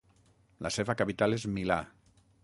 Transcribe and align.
La 0.67 0.71
seva 0.77 0.95
capital 1.01 1.37
és 1.37 1.45
Milà. 1.57 1.77